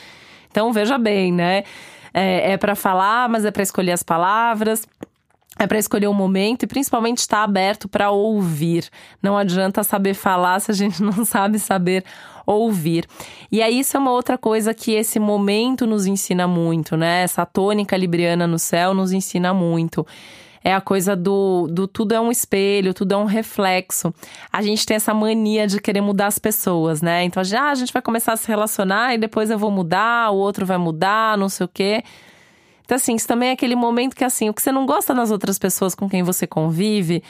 Então, 0.57 0.73
veja 0.73 0.97
bem, 0.97 1.31
né? 1.31 1.65
É, 2.15 2.53
é 2.53 2.57
para 2.57 2.75
falar, 2.75 3.29
mas 3.29 3.45
é 3.45 3.51
para 3.51 3.63
escolher 3.63 3.93
as 3.93 4.03
palavras. 4.03 4.89
É 5.59 5.67
para 5.67 5.79
escolher 5.79 6.07
o 6.07 6.15
momento 6.15 6.63
e 6.63 6.67
principalmente 6.67 7.19
estar 7.19 7.43
aberto 7.43 7.87
para 7.87 8.11
ouvir. 8.11 8.89
Não 9.23 9.37
adianta 9.37 9.85
saber 9.85 10.15
falar 10.15 10.59
se 10.61 10.71
a 10.71 10.75
gente 10.75 11.03
não 11.05 11.27
sabe 11.27 11.59
saber 11.59 12.05
ouvir. 12.47 13.05
E 13.53 13.61
aí, 13.63 13.81
isso 13.81 13.99
é 13.99 14.01
uma 14.01 14.13
outra 14.13 14.39
coisa 14.39 14.73
que 14.73 14.93
esse 14.93 15.19
momento 15.21 15.87
nos 15.87 16.07
ensina 16.07 16.49
muito, 16.49 16.97
né? 16.97 17.23
Essa 17.23 17.45
tônica 17.45 17.95
libriana 17.95 18.47
no 18.47 18.59
céu 18.59 18.95
nos 18.95 19.13
ensina 19.13 19.53
muito 19.53 20.07
é 20.66 20.75
a 20.75 20.80
coisa 20.80 21.14
do, 21.14 21.68
do 21.70 21.87
tudo 21.87 22.12
é 22.12 22.20
um 22.20 22.28
espelho, 22.28 22.92
tudo 22.92 23.14
é 23.14 23.16
um 23.16 23.25
reflexo. 23.25 24.12
A 24.52 24.61
gente 24.62 24.85
tem 24.85 24.96
essa 24.96 25.14
mania 25.14 25.64
de 25.64 25.80
querer 25.80 26.00
mudar 26.00 26.26
as 26.26 26.40
pessoas, 26.40 27.00
né? 27.00 27.23
Então 27.23 27.44
gente, 27.44 27.56
ah, 27.56 27.70
a 27.70 27.75
gente 27.76 27.92
vai 27.92 28.02
começar 28.02 28.32
a 28.32 28.37
se 28.37 28.49
relacionar 28.49 29.14
e 29.14 29.18
depois 29.18 29.49
eu 29.49 29.56
vou 29.61 29.70
mudar, 29.70 30.32
o 30.32 30.37
outro 30.37 30.66
vai 30.66 30.76
mudar, 30.76 31.38
não 31.38 31.49
sei 31.49 31.66
o 31.66 31.68
quê. 31.68 32.02
Então, 32.85 32.96
assim, 32.96 33.14
isso 33.14 33.28
também 33.28 33.50
é 33.50 33.52
aquele 33.52 33.76
momento 33.76 34.16
que, 34.16 34.25
assim, 34.25 34.49
o 34.49 34.54
que 34.54 34.61
você 34.61 34.73
não 34.73 34.87
gosta 34.87 35.14
nas 35.14 35.30
outras 35.30 35.56
pessoas 35.56 35.94
com 35.94 36.08
quem 36.08 36.25
você 36.25 36.49
convive, 36.49 37.23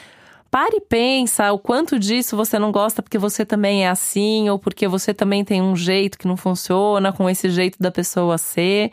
pare 0.49 0.77
e 0.77 0.81
pensa 0.81 1.51
o 1.51 1.59
quanto 1.59 1.99
disso 1.99 2.35
você 2.35 2.57
não 2.57 2.71
gosta 2.71 3.03
porque 3.03 3.19
você 3.19 3.45
também 3.45 3.85
é 3.85 3.89
assim, 3.89 4.49
ou 4.49 4.57
porque 4.57 4.87
você 4.87 5.13
também 5.13 5.45
tem 5.45 5.61
um 5.61 5.75
jeito 5.75 6.17
que 6.17 6.27
não 6.27 6.37
funciona 6.37 7.13
com 7.13 7.29
esse 7.29 7.51
jeito 7.51 7.77
da 7.79 7.91
pessoa 7.91 8.39
ser. 8.39 8.91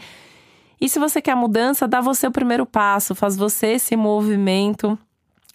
E 0.81 0.88
se 0.88 0.99
você 0.99 1.23
quer 1.23 1.35
mudança, 1.35 1.88
dá 1.88 2.00
você 2.00 2.26
o 2.26 2.31
primeiro 2.31 2.66
passo, 2.66 3.14
faz 3.14 3.37
você 3.37 3.69
esse 3.69 3.97
movimento 3.97 4.99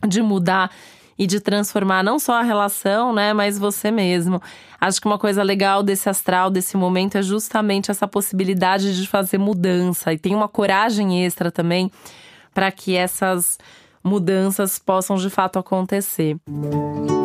de 0.08 0.22
mudar 0.22 0.72
e 1.18 1.28
de 1.28 1.42
transformar 1.42 2.02
não 2.02 2.18
só 2.18 2.40
a 2.40 2.42
relação, 2.42 3.14
né, 3.14 3.34
mas 3.34 3.60
você 3.60 3.92
mesmo. 3.92 4.42
Acho 4.80 5.02
que 5.02 5.08
uma 5.08 5.20
coisa 5.20 5.44
legal 5.44 5.84
desse 5.84 6.10
astral, 6.10 6.50
desse 6.50 6.78
momento, 6.78 7.18
é 7.18 7.22
justamente 7.22 7.92
essa 7.92 8.08
possibilidade 8.08 8.96
de 8.96 9.06
fazer 9.06 9.38
mudança. 9.38 10.14
E 10.14 10.18
tem 10.18 10.34
uma 10.34 10.48
coragem 10.48 11.26
extra 11.26 11.52
também 11.52 11.92
para 12.54 12.72
que 12.72 12.96
essas 12.96 13.58
mudanças 14.02 14.80
possam 14.80 15.18
de 15.18 15.30
fato 15.30 15.60
acontecer. 15.60 16.38
Música 16.48 17.19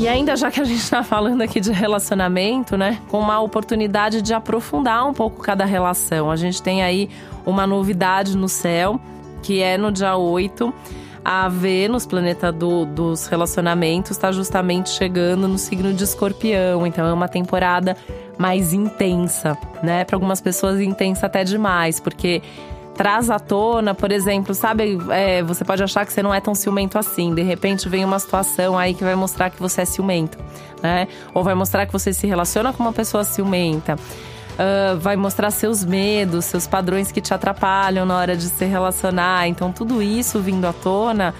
E 0.00 0.08
ainda 0.08 0.34
já 0.34 0.50
que 0.50 0.58
a 0.58 0.64
gente 0.64 0.80
está 0.80 1.04
falando 1.04 1.42
aqui 1.42 1.60
de 1.60 1.70
relacionamento, 1.70 2.74
né? 2.74 2.98
Com 3.08 3.20
uma 3.20 3.38
oportunidade 3.38 4.22
de 4.22 4.32
aprofundar 4.32 5.06
um 5.06 5.12
pouco 5.12 5.42
cada 5.42 5.66
relação. 5.66 6.30
A 6.30 6.36
gente 6.36 6.62
tem 6.62 6.82
aí 6.82 7.10
uma 7.44 7.66
novidade 7.66 8.34
no 8.34 8.48
céu, 8.48 8.98
que 9.42 9.60
é 9.60 9.76
no 9.76 9.92
dia 9.92 10.16
8. 10.16 10.72
A 11.22 11.50
Vênus, 11.50 12.06
planeta 12.06 12.50
do, 12.50 12.86
dos 12.86 13.26
relacionamentos, 13.26 14.12
está 14.12 14.32
justamente 14.32 14.88
chegando 14.88 15.46
no 15.46 15.58
signo 15.58 15.92
de 15.92 16.02
escorpião. 16.02 16.86
Então 16.86 17.06
é 17.06 17.12
uma 17.12 17.28
temporada 17.28 17.94
mais 18.38 18.72
intensa, 18.72 19.54
né? 19.82 20.06
Para 20.06 20.16
algumas 20.16 20.40
pessoas, 20.40 20.80
intensa 20.80 21.26
até 21.26 21.44
demais, 21.44 22.00
porque 22.00 22.40
traz 23.00 23.30
à 23.30 23.38
tona, 23.38 23.94
por 23.94 24.12
exemplo, 24.12 24.54
sabe, 24.54 24.98
é, 25.08 25.42
você 25.42 25.64
pode 25.64 25.82
achar 25.82 26.04
que 26.04 26.12
você 26.12 26.22
não 26.22 26.34
é 26.34 26.38
tão 26.38 26.54
ciumento 26.54 26.98
assim. 26.98 27.34
De 27.34 27.40
repente 27.40 27.88
vem 27.88 28.04
uma 28.04 28.18
situação 28.18 28.76
aí 28.76 28.92
que 28.92 29.02
vai 29.02 29.14
mostrar 29.14 29.48
que 29.48 29.58
você 29.58 29.80
é 29.80 29.84
ciumento, 29.86 30.36
né? 30.82 31.08
Ou 31.32 31.42
vai 31.42 31.54
mostrar 31.54 31.86
que 31.86 31.92
você 31.94 32.12
se 32.12 32.26
relaciona 32.26 32.74
com 32.74 32.82
uma 32.82 32.92
pessoa 32.92 33.24
ciumenta. 33.24 33.94
Uh, 33.94 34.98
vai 34.98 35.16
mostrar 35.16 35.50
seus 35.50 35.82
medos, 35.82 36.44
seus 36.44 36.66
padrões 36.66 37.10
que 37.10 37.22
te 37.22 37.32
atrapalham 37.32 38.04
na 38.04 38.18
hora 38.18 38.36
de 38.36 38.50
se 38.50 38.66
relacionar. 38.66 39.48
Então, 39.48 39.72
tudo 39.72 40.02
isso 40.02 40.38
vindo 40.38 40.66
à 40.66 40.72
tona 40.74 41.34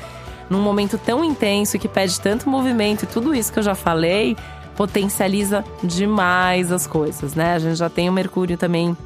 num 0.48 0.62
momento 0.62 0.96
tão 0.96 1.22
intenso 1.22 1.78
que 1.78 1.88
pede 1.88 2.18
tanto 2.22 2.48
movimento 2.48 3.02
e 3.02 3.06
tudo 3.06 3.34
isso 3.34 3.52
que 3.52 3.58
eu 3.58 3.62
já 3.62 3.74
falei 3.74 4.34
potencializa 4.76 5.62
demais 5.84 6.72
as 6.72 6.86
coisas, 6.86 7.34
né? 7.34 7.52
A 7.52 7.58
gente 7.58 7.76
já 7.76 7.90
tem 7.90 8.08
o 8.08 8.12
Mercúrio 8.12 8.56
também 8.56 8.96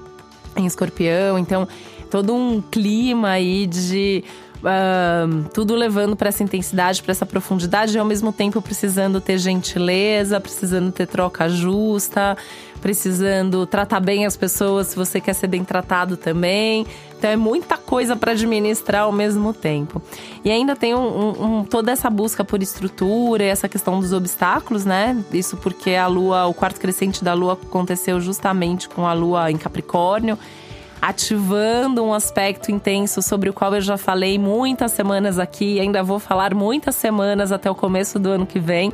em 0.57 0.67
Escorpião, 0.67 1.37
então 1.37 1.67
todo 2.14 2.33
um 2.33 2.62
clima 2.62 3.30
aí 3.30 3.66
de 3.66 4.23
Uh, 4.64 5.47
tudo 5.52 5.75
levando 5.75 6.16
para 6.16 6.30
essa 6.30 6.42
intensidade, 6.42 7.02
para 7.02 7.12
essa 7.12 7.26
profundidade, 7.26 7.94
e 7.94 7.99
ao 7.99 8.06
mesmo 8.06 8.33
tempo 8.33 8.62
precisando 8.62 9.21
ter 9.21 9.37
gentileza, 9.37 10.40
precisando 10.40 10.90
ter 10.90 11.06
troca 11.06 11.50
justa, 11.50 12.35
precisando 12.80 13.66
tratar 13.66 14.00
bem 14.00 14.25
as 14.25 14.38
pessoas 14.38 14.87
se 14.87 14.97
você 14.97 15.21
quer 15.21 15.35
ser 15.35 15.49
bem 15.49 15.62
tratado 15.62 16.16
também. 16.16 16.87
Então 17.18 17.28
é 17.28 17.37
muita 17.37 17.76
coisa 17.76 18.16
para 18.16 18.33
administrar 18.33 19.02
ao 19.02 19.12
mesmo 19.12 19.52
tempo. 19.52 20.00
E 20.42 20.50
ainda 20.50 20.75
tem 20.75 20.94
um, 20.94 20.99
um, 20.99 21.44
um, 21.59 21.64
toda 21.64 21.92
essa 21.92 22.09
busca 22.09 22.42
por 22.42 22.62
estrutura 22.62 23.44
e 23.44 23.49
essa 23.49 23.68
questão 23.68 24.00
dos 24.00 24.14
obstáculos, 24.14 24.87
né? 24.87 25.23
Isso 25.30 25.59
porque 25.59 25.90
a 25.90 26.06
lua, 26.06 26.47
o 26.47 26.54
quarto 26.54 26.80
crescente 26.80 27.23
da 27.23 27.35
lua 27.35 27.52
aconteceu 27.52 28.18
justamente 28.18 28.88
com 28.88 29.06
a 29.06 29.12
lua 29.12 29.50
em 29.50 29.59
Capricórnio 29.59 30.38
ativando 31.07 32.03
um 32.03 32.15
aspecto 32.15 32.73
intenso 32.73 33.21
sobre 33.21 33.51
o 33.51 33.53
qual 33.53 33.75
eu 33.75 33.81
já 33.83 33.99
falei 33.99 34.39
muitas 34.39 34.93
semanas 34.93 35.39
aqui, 35.39 35.75
e 35.75 35.81
ainda 35.81 36.03
vou 36.03 36.19
falar 36.19 36.55
muitas 36.55 36.95
semanas 36.95 37.53
até 37.53 37.71
o 37.71 37.75
começo 37.75 38.19
do 38.19 38.31
ano 38.31 38.47
que 38.47 38.59
vem, 38.59 38.91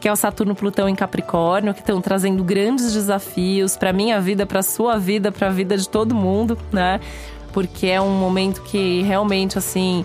que 0.00 0.06
é 0.06 0.12
o 0.12 0.14
Saturno 0.14 0.54
Plutão 0.54 0.88
em 0.88 0.94
Capricórnio, 0.94 1.74
que 1.74 1.80
estão 1.80 2.00
trazendo 2.00 2.44
grandes 2.44 2.92
desafios 2.92 3.76
para 3.76 3.92
minha 3.92 4.20
vida, 4.20 4.46
para 4.46 4.62
sua 4.62 4.96
vida, 4.98 5.32
para 5.32 5.48
a 5.48 5.50
vida 5.50 5.76
de 5.76 5.88
todo 5.88 6.14
mundo, 6.14 6.56
né? 6.70 7.00
Porque 7.52 7.88
é 7.88 8.00
um 8.00 8.10
momento 8.10 8.62
que 8.62 9.02
realmente 9.02 9.58
assim 9.58 10.04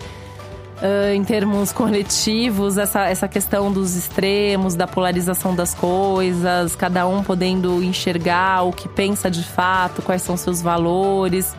Uh, 0.77 1.11
em 1.15 1.23
termos 1.23 1.71
coletivos, 1.71 2.77
essa, 2.77 3.05
essa 3.07 3.27
questão 3.27 3.71
dos 3.71 3.95
extremos, 3.95 4.75
da 4.75 4.85
polarização 4.85 5.55
das 5.55 5.73
coisas, 5.73 6.75
cada 6.75 7.07
um 7.07 7.23
podendo 7.23 7.81
enxergar 7.81 8.61
o 8.61 8.71
que 8.71 8.87
pensa 8.87 9.29
de 9.29 9.43
fato, 9.43 10.03
quais 10.03 10.21
são 10.21 10.37
seus 10.37 10.61
valores, 10.61 11.55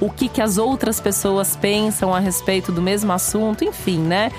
o 0.00 0.10
que, 0.10 0.28
que 0.28 0.42
as 0.42 0.58
outras 0.58 1.00
pessoas 1.00 1.54
pensam 1.54 2.12
a 2.12 2.18
respeito 2.18 2.72
do 2.72 2.82
mesmo 2.82 3.12
assunto, 3.12 3.62
enfim, 3.62 3.98
né? 3.98 4.32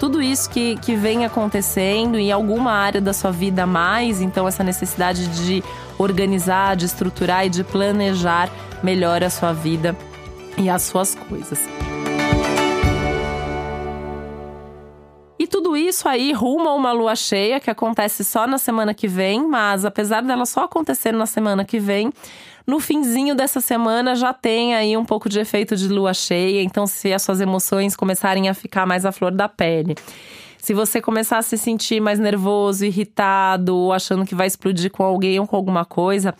Tudo 0.00 0.22
isso 0.22 0.48
que, 0.48 0.76
que 0.76 0.96
vem 0.96 1.26
acontecendo 1.26 2.18
em 2.18 2.32
alguma 2.32 2.72
área 2.72 3.02
da 3.02 3.12
sua 3.12 3.30
vida 3.30 3.66
mais, 3.66 4.22
então 4.22 4.48
essa 4.48 4.64
necessidade 4.64 5.26
de 5.28 5.62
organizar, 5.98 6.74
de 6.74 6.86
estruturar 6.86 7.46
e 7.46 7.50
de 7.50 7.62
planejar 7.62 8.48
melhor 8.82 9.22
a 9.22 9.28
sua 9.28 9.52
vida 9.52 9.94
e 10.56 10.70
as 10.70 10.82
suas 10.82 11.14
coisas. 11.14 11.60
Isso 15.76 16.08
aí 16.08 16.32
ruma 16.32 16.72
uma 16.72 16.92
lua 16.92 17.14
cheia 17.14 17.60
que 17.60 17.70
acontece 17.70 18.24
só 18.24 18.46
na 18.46 18.58
semana 18.58 18.94
que 18.94 19.08
vem, 19.08 19.46
mas 19.46 19.84
apesar 19.84 20.22
dela 20.22 20.46
só 20.46 20.64
acontecer 20.64 21.12
na 21.12 21.26
semana 21.26 21.64
que 21.64 21.78
vem, 21.78 22.12
no 22.66 22.80
finzinho 22.80 23.34
dessa 23.34 23.60
semana 23.60 24.14
já 24.14 24.32
tem 24.32 24.74
aí 24.74 24.96
um 24.96 25.04
pouco 25.04 25.28
de 25.28 25.38
efeito 25.38 25.76
de 25.76 25.88
lua 25.88 26.14
cheia, 26.14 26.62
então 26.62 26.86
se 26.86 27.12
as 27.12 27.22
suas 27.22 27.40
emoções 27.40 27.94
começarem 27.94 28.48
a 28.48 28.54
ficar 28.54 28.86
mais 28.86 29.04
à 29.04 29.12
flor 29.12 29.30
da 29.30 29.48
pele. 29.48 29.94
Se 30.58 30.72
você 30.72 30.98
começar 30.98 31.36
a 31.36 31.42
se 31.42 31.58
sentir 31.58 32.00
mais 32.00 32.18
nervoso, 32.18 32.86
irritado, 32.86 33.76
ou 33.76 33.92
achando 33.92 34.24
que 34.24 34.34
vai 34.34 34.46
explodir 34.46 34.90
com 34.90 35.02
alguém 35.02 35.38
ou 35.38 35.46
com 35.46 35.56
alguma 35.56 35.84
coisa, 35.84 36.34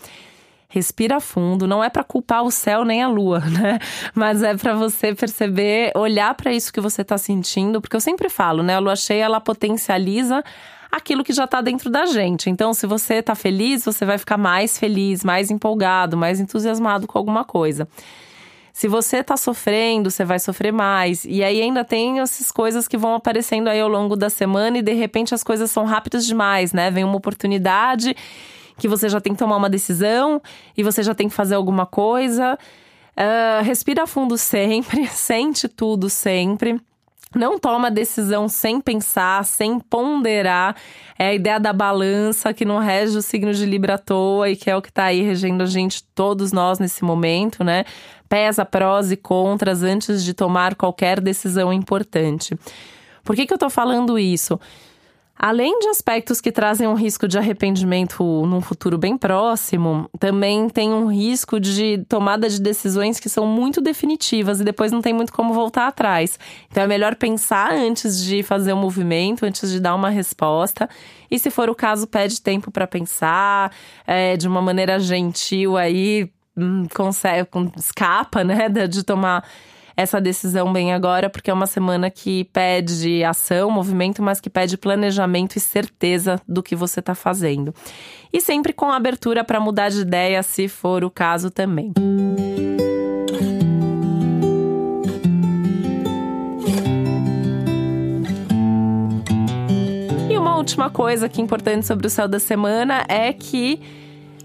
respira 0.74 1.20
fundo. 1.20 1.68
Não 1.68 1.84
é 1.84 1.88
para 1.88 2.02
culpar 2.02 2.42
o 2.42 2.50
céu 2.50 2.84
nem 2.84 3.00
a 3.00 3.08
lua, 3.08 3.38
né? 3.46 3.78
Mas 4.12 4.42
é 4.42 4.56
para 4.56 4.74
você 4.74 5.14
perceber, 5.14 5.92
olhar 5.94 6.34
para 6.34 6.52
isso 6.52 6.72
que 6.72 6.80
você 6.80 7.02
está 7.02 7.16
sentindo, 7.16 7.80
porque 7.80 7.94
eu 7.94 8.00
sempre 8.00 8.28
falo, 8.28 8.62
né? 8.62 8.74
A 8.74 8.80
lua 8.80 8.96
cheia 8.96 9.24
ela 9.24 9.40
potencializa 9.40 10.42
aquilo 10.90 11.22
que 11.22 11.32
já 11.32 11.44
está 11.44 11.60
dentro 11.60 11.90
da 11.90 12.06
gente. 12.06 12.50
Então, 12.50 12.74
se 12.74 12.86
você 12.86 13.14
está 13.14 13.34
feliz, 13.36 13.84
você 13.84 14.04
vai 14.04 14.18
ficar 14.18 14.36
mais 14.36 14.76
feliz, 14.76 15.22
mais 15.22 15.50
empolgado, 15.50 16.16
mais 16.16 16.40
entusiasmado 16.40 17.06
com 17.06 17.18
alguma 17.18 17.44
coisa. 17.44 17.88
Se 18.72 18.88
você 18.88 19.18
está 19.18 19.36
sofrendo, 19.36 20.10
você 20.10 20.24
vai 20.24 20.40
sofrer 20.40 20.72
mais. 20.72 21.24
E 21.24 21.44
aí 21.44 21.62
ainda 21.62 21.84
tem 21.84 22.18
essas 22.18 22.50
coisas 22.50 22.88
que 22.88 22.96
vão 22.96 23.14
aparecendo 23.14 23.68
aí 23.68 23.80
ao 23.80 23.88
longo 23.88 24.16
da 24.16 24.28
semana 24.28 24.78
e 24.78 24.82
de 24.82 24.92
repente 24.92 25.32
as 25.32 25.44
coisas 25.44 25.70
são 25.70 25.84
rápidas 25.84 26.26
demais, 26.26 26.72
né? 26.72 26.90
Vem 26.90 27.04
uma 27.04 27.16
oportunidade 27.16 28.16
que 28.76 28.88
você 28.88 29.08
já 29.08 29.20
tem 29.20 29.32
que 29.32 29.38
tomar 29.38 29.56
uma 29.56 29.70
decisão 29.70 30.40
e 30.76 30.82
você 30.82 31.02
já 31.02 31.14
tem 31.14 31.28
que 31.28 31.34
fazer 31.34 31.54
alguma 31.54 31.86
coisa. 31.86 32.58
Uh, 33.16 33.62
respira 33.62 34.06
fundo 34.06 34.36
sempre, 34.36 35.06
sente 35.12 35.68
tudo 35.68 36.10
sempre. 36.10 36.80
Não 37.34 37.58
toma 37.58 37.90
decisão 37.90 38.48
sem 38.48 38.80
pensar, 38.80 39.44
sem 39.44 39.80
ponderar. 39.80 40.76
É 41.18 41.28
a 41.28 41.34
ideia 41.34 41.58
da 41.58 41.72
balança 41.72 42.54
que 42.54 42.64
não 42.64 42.78
rege 42.78 43.18
o 43.18 43.22
signo 43.22 43.52
de 43.52 43.66
Libra 43.66 43.94
à 43.94 43.98
toa 43.98 44.50
e 44.50 44.56
que 44.56 44.70
é 44.70 44.76
o 44.76 44.82
que 44.82 44.88
está 44.88 45.04
aí 45.04 45.20
regendo 45.20 45.64
a 45.64 45.66
gente, 45.66 46.04
todos 46.14 46.52
nós 46.52 46.78
nesse 46.78 47.02
momento, 47.02 47.64
né? 47.64 47.84
Pesa 48.28 48.64
prós 48.64 49.10
e 49.10 49.16
contras 49.16 49.82
antes 49.82 50.24
de 50.24 50.32
tomar 50.32 50.76
qualquer 50.76 51.20
decisão 51.20 51.72
importante. 51.72 52.56
Por 53.24 53.34
que, 53.34 53.46
que 53.46 53.52
eu 53.52 53.58
tô 53.58 53.68
falando 53.68 54.18
isso? 54.18 54.60
Além 55.36 55.80
de 55.80 55.88
aspectos 55.88 56.40
que 56.40 56.52
trazem 56.52 56.86
um 56.86 56.94
risco 56.94 57.26
de 57.26 57.36
arrependimento 57.36 58.22
num 58.46 58.60
futuro 58.60 58.96
bem 58.96 59.18
próximo, 59.18 60.08
também 60.18 60.68
tem 60.68 60.92
um 60.92 61.06
risco 61.06 61.58
de 61.58 62.04
tomada 62.08 62.48
de 62.48 62.60
decisões 62.60 63.18
que 63.18 63.28
são 63.28 63.44
muito 63.44 63.80
definitivas 63.80 64.60
e 64.60 64.64
depois 64.64 64.92
não 64.92 65.02
tem 65.02 65.12
muito 65.12 65.32
como 65.32 65.52
voltar 65.52 65.88
atrás. 65.88 66.38
Então 66.70 66.84
é 66.84 66.86
melhor 66.86 67.16
pensar 67.16 67.72
antes 67.72 68.24
de 68.24 68.44
fazer 68.44 68.72
o 68.72 68.76
um 68.76 68.80
movimento, 68.80 69.44
antes 69.44 69.70
de 69.70 69.80
dar 69.80 69.96
uma 69.96 70.08
resposta. 70.08 70.88
E 71.28 71.36
se 71.38 71.50
for 71.50 71.68
o 71.68 71.74
caso, 71.74 72.06
pede 72.06 72.40
tempo 72.40 72.70
para 72.70 72.86
pensar, 72.86 73.72
é, 74.06 74.36
de 74.36 74.46
uma 74.46 74.62
maneira 74.62 75.00
gentil 75.00 75.76
aí, 75.76 76.30
hum, 76.56 76.86
consegue, 76.94 77.48
escapa, 77.76 78.44
né, 78.44 78.68
de 78.88 79.02
tomar 79.02 79.44
essa 79.96 80.20
decisão 80.20 80.72
bem 80.72 80.92
agora, 80.92 81.30
porque 81.30 81.50
é 81.50 81.54
uma 81.54 81.66
semana 81.66 82.10
que 82.10 82.44
pede 82.52 83.22
ação, 83.22 83.70
movimento, 83.70 84.22
mas 84.22 84.40
que 84.40 84.50
pede 84.50 84.76
planejamento 84.76 85.56
e 85.56 85.60
certeza 85.60 86.40
do 86.48 86.62
que 86.62 86.74
você 86.74 87.00
está 87.00 87.14
fazendo. 87.14 87.74
E 88.32 88.40
sempre 88.40 88.72
com 88.72 88.90
abertura 88.90 89.44
para 89.44 89.60
mudar 89.60 89.90
de 89.90 90.00
ideia, 90.00 90.42
se 90.42 90.66
for 90.66 91.04
o 91.04 91.10
caso 91.10 91.50
também. 91.50 91.92
E 100.28 100.36
uma 100.36 100.56
última 100.56 100.90
coisa 100.90 101.28
que 101.28 101.40
é 101.40 101.44
importante 101.44 101.86
sobre 101.86 102.08
o 102.08 102.10
céu 102.10 102.26
da 102.26 102.40
semana 102.40 103.04
é 103.08 103.32
que 103.32 103.80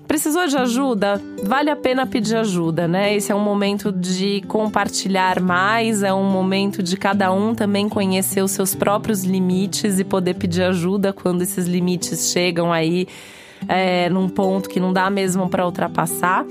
Precisou 0.10 0.48
de 0.48 0.58
ajuda? 0.58 1.22
Vale 1.44 1.70
a 1.70 1.76
pena 1.76 2.08
pedir 2.08 2.36
ajuda, 2.36 2.88
né? 2.88 3.16
Esse 3.16 3.32
é 3.32 3.36
um 3.36 3.40
momento 3.40 3.92
de 3.92 4.42
compartilhar 4.48 5.40
mais, 5.40 6.02
é 6.02 6.12
um 6.12 6.24
momento 6.24 6.82
de 6.82 6.98
cada 6.98 7.32
um 7.32 7.54
também 7.54 7.88
conhecer 7.88 8.42
os 8.42 8.50
seus 8.50 8.74
próprios 8.74 9.24
limites 9.24 10.00
e 10.00 10.04
poder 10.04 10.34
pedir 10.34 10.64
ajuda 10.64 11.14
quando 11.14 11.44
esses 11.44 11.68
limites 11.68 12.32
chegam 12.32 12.74
aí 12.74 13.08
é, 13.68 14.10
num 14.10 14.28
ponto 14.28 14.68
que 14.68 14.80
não 14.80 14.92
dá 14.92 15.12
mesmo 15.12 15.48
para 15.48 15.64
ultrapassar. 15.64 16.44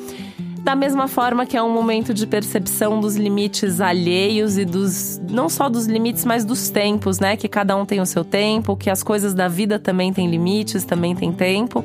Da 0.69 0.77
mesma 0.77 1.09
forma 1.09 1.47
que 1.47 1.57
é 1.57 1.63
um 1.63 1.73
momento 1.73 2.13
de 2.13 2.27
percepção 2.27 3.01
dos 3.01 3.17
limites 3.17 3.81
alheios 3.81 4.59
e 4.59 4.67
dos 4.67 5.19
não 5.31 5.49
só 5.49 5.67
dos 5.67 5.87
limites, 5.87 6.27
mas 6.27 6.45
dos 6.45 6.69
tempos, 6.69 7.19
né? 7.19 7.39
Que 7.39 7.49
cada 7.49 7.75
um 7.75 7.87
tem 7.87 8.03
o 8.03 8.05
seu 8.05 8.23
tempo, 8.23 8.77
que 8.77 8.91
as 8.91 9.03
coisas 9.03 9.33
da 9.33 9.49
vida 9.49 9.79
também 9.79 10.13
têm 10.13 10.31
limites, 10.31 10.85
também 10.85 11.17
tem 11.17 11.33
tempo. 11.33 11.83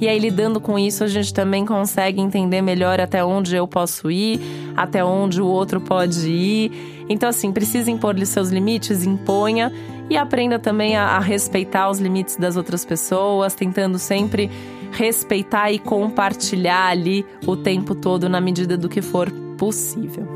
E 0.00 0.08
aí, 0.08 0.18
lidando 0.18 0.60
com 0.60 0.76
isso, 0.76 1.04
a 1.04 1.06
gente 1.06 1.32
também 1.32 1.64
consegue 1.64 2.20
entender 2.20 2.60
melhor 2.60 3.00
até 3.00 3.24
onde 3.24 3.54
eu 3.54 3.68
posso 3.68 4.10
ir, 4.10 4.40
até 4.76 5.04
onde 5.04 5.40
o 5.40 5.46
outro 5.46 5.80
pode 5.80 6.28
ir. 6.28 7.04
Então, 7.08 7.28
assim, 7.28 7.52
precisa 7.52 7.88
impor-lhe 7.88 8.26
seus 8.26 8.48
limites, 8.50 9.06
imponha 9.06 9.72
e 10.10 10.16
aprenda 10.16 10.58
também 10.58 10.96
a, 10.96 11.04
a 11.04 11.20
respeitar 11.20 11.88
os 11.88 12.00
limites 12.00 12.36
das 12.36 12.56
outras 12.56 12.84
pessoas, 12.84 13.54
tentando 13.54 13.96
sempre 13.96 14.50
respeitar 14.94 15.72
e 15.72 15.78
compartilhar 15.78 16.88
ali 16.88 17.26
o 17.46 17.56
tempo 17.56 17.94
todo 17.94 18.28
na 18.28 18.40
medida 18.40 18.76
do 18.76 18.88
que 18.88 19.02
for 19.02 19.30
possível. 19.58 20.26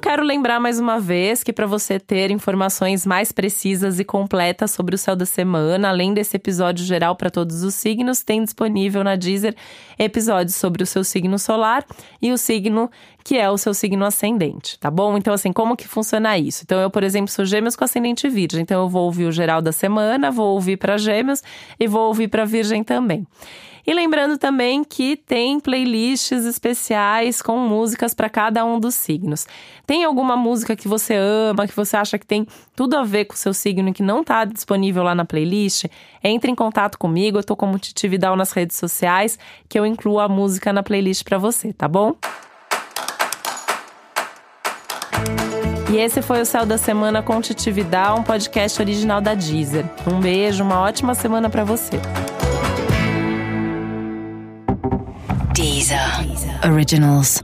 Quero 0.00 0.24
lembrar 0.24 0.58
mais 0.58 0.80
uma 0.80 0.98
vez 0.98 1.44
que 1.44 1.52
para 1.52 1.66
você 1.66 2.00
ter 2.00 2.30
informações 2.30 3.04
mais 3.04 3.30
precisas 3.30 4.00
e 4.00 4.04
completas 4.04 4.70
sobre 4.70 4.94
o 4.94 4.98
céu 4.98 5.14
da 5.14 5.26
semana, 5.26 5.90
além 5.90 6.14
desse 6.14 6.36
episódio 6.36 6.84
geral 6.84 7.14
para 7.14 7.28
todos 7.28 7.62
os 7.62 7.74
signos, 7.74 8.22
tem 8.22 8.42
disponível 8.42 9.04
na 9.04 9.14
Deezer 9.14 9.54
episódios 9.98 10.56
sobre 10.56 10.82
o 10.82 10.86
seu 10.86 11.04
signo 11.04 11.38
solar 11.38 11.84
e 12.20 12.32
o 12.32 12.38
signo 12.38 12.90
que 13.22 13.36
é 13.36 13.50
o 13.50 13.58
seu 13.58 13.74
signo 13.74 14.04
ascendente, 14.06 14.78
tá 14.78 14.90
bom? 14.90 15.18
Então, 15.18 15.34
assim, 15.34 15.52
como 15.52 15.76
que 15.76 15.86
funciona 15.86 16.38
isso? 16.38 16.62
Então, 16.64 16.80
eu, 16.80 16.90
por 16.90 17.02
exemplo, 17.02 17.30
sou 17.30 17.44
gêmeos 17.44 17.76
com 17.76 17.84
ascendente 17.84 18.26
virgem, 18.28 18.62
então 18.62 18.80
eu 18.80 18.88
vou 18.88 19.04
ouvir 19.04 19.26
o 19.26 19.32
geral 19.32 19.60
da 19.60 19.72
semana, 19.72 20.30
vou 20.30 20.54
ouvir 20.54 20.78
para 20.78 20.96
gêmeos 20.96 21.42
e 21.78 21.86
vou 21.86 22.08
ouvir 22.08 22.28
para 22.28 22.46
virgem 22.46 22.82
também. 22.82 23.26
E 23.90 23.92
lembrando 23.92 24.38
também 24.38 24.84
que 24.84 25.16
tem 25.16 25.58
playlists 25.58 26.44
especiais 26.44 27.42
com 27.42 27.58
músicas 27.58 28.14
para 28.14 28.30
cada 28.30 28.64
um 28.64 28.78
dos 28.78 28.94
signos. 28.94 29.48
Tem 29.84 30.04
alguma 30.04 30.36
música 30.36 30.76
que 30.76 30.86
você 30.86 31.16
ama, 31.16 31.66
que 31.66 31.74
você 31.74 31.96
acha 31.96 32.16
que 32.16 32.24
tem 32.24 32.46
tudo 32.76 32.96
a 32.96 33.02
ver 33.02 33.24
com 33.24 33.34
o 33.34 33.36
seu 33.36 33.52
signo 33.52 33.88
e 33.88 33.92
que 33.92 34.00
não 34.00 34.20
está 34.20 34.44
disponível 34.44 35.02
lá 35.02 35.12
na 35.12 35.24
playlist? 35.24 35.86
Entre 36.22 36.52
em 36.52 36.54
contato 36.54 36.96
comigo, 36.96 37.40
eu 37.40 37.42
tô 37.42 37.56
como 37.56 37.80
Titi 37.80 38.08
nas 38.36 38.52
redes 38.52 38.76
sociais, 38.76 39.36
que 39.68 39.76
eu 39.76 39.84
incluo 39.84 40.20
a 40.20 40.28
música 40.28 40.72
na 40.72 40.84
playlist 40.84 41.24
para 41.24 41.38
você, 41.38 41.72
tá 41.72 41.88
bom? 41.88 42.14
E 45.92 45.96
esse 45.96 46.22
foi 46.22 46.40
o 46.42 46.46
Céu 46.46 46.64
da 46.64 46.78
Semana 46.78 47.24
com 47.24 47.40
Titi 47.40 47.72
um 48.16 48.22
podcast 48.22 48.80
original 48.80 49.20
da 49.20 49.34
Deezer. 49.34 49.84
Um 50.06 50.20
beijo, 50.20 50.62
uma 50.62 50.78
ótima 50.78 51.12
semana 51.12 51.50
para 51.50 51.64
você. 51.64 52.00
Deezer. 55.90 56.60
Originals. 56.62 57.42